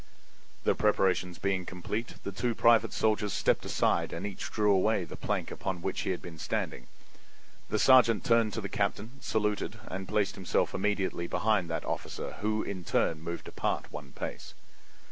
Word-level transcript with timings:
The 0.63 0.73
preparations 0.73 1.37
being 1.37 1.63
complete, 1.63 2.15
the 2.23 2.31
two 2.31 2.55
private 2.55 2.91
soldiers 2.91 3.33
stepped 3.33 3.65
aside 3.65 4.11
and 4.11 4.25
each 4.25 4.49
drew 4.49 4.71
away 4.73 5.03
the 5.03 5.15
plank 5.15 5.51
upon 5.51 5.83
which 5.83 5.99
he 6.01 6.09
had 6.09 6.23
been 6.23 6.39
standing. 6.39 6.87
The 7.69 7.77
sergeant 7.77 8.23
turned 8.25 8.53
to 8.53 8.61
the 8.61 8.67
captain, 8.67 9.19
saluted 9.21 9.77
and 9.85 10.07
placed 10.07 10.33
himself 10.33 10.73
immediately 10.73 11.27
behind 11.27 11.69
that 11.69 11.85
officer, 11.85 12.31
who 12.39 12.63
in 12.63 12.83
turn 12.83 13.21
moved 13.21 13.47
apart 13.47 13.91
one 13.91 14.11
pace. 14.13 14.55